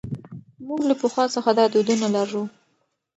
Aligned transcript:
موږ 0.67 0.81
له 0.89 0.95
پخوا 1.01 1.25
څخه 1.35 1.49
دا 1.59 1.65
دودونه 1.73 2.07
لرو. 2.15 2.43